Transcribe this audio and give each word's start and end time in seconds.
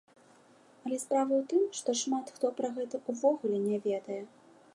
Але 0.85 0.97
справа 1.03 1.33
ў 1.37 1.43
тым, 1.51 1.63
што 1.81 1.95
шмат 2.01 2.33
хто 2.39 2.45
пра 2.61 2.67
гэта 2.79 2.95
ўвогуле 3.11 3.57
не 3.69 3.77
ведае. 3.87 4.21